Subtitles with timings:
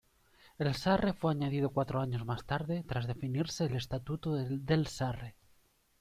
[0.57, 5.35] El Sarre fue añadido cuatro años más tarde tras definirse el Estatuto del Sarre.